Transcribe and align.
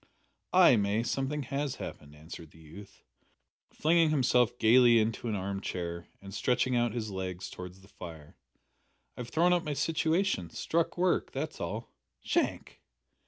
"Ay, 0.51 0.77
May, 0.77 1.03
something 1.03 1.43
has 1.43 1.75
happened," 1.75 2.15
answered 2.15 2.49
the 2.49 2.57
youth, 2.57 3.03
flinging 3.69 4.09
himself 4.09 4.57
gaily 4.57 4.97
into 4.97 5.27
an 5.27 5.35
arm 5.35 5.61
chair 5.61 6.07
and 6.19 6.33
stretching 6.33 6.75
out 6.75 6.91
his 6.95 7.11
legs 7.11 7.51
towards 7.51 7.81
the 7.81 7.87
fire; 7.87 8.35
"I 9.15 9.19
have 9.19 9.29
thrown 9.29 9.53
up 9.53 9.61
my 9.63 9.73
situation. 9.73 10.49
Struck 10.49 10.97
work. 10.97 11.31
That's 11.33 11.61
all." 11.61 11.91
"Shank!" 12.23 12.81